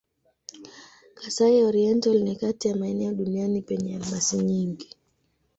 Kasai-Oriental 1.13 2.19
ni 2.23 2.35
kati 2.35 2.67
ya 2.67 2.75
maeneo 2.75 3.13
duniani 3.13 3.61
penye 3.61 3.95
almasi 3.95 4.37
nyingi. 4.37 4.95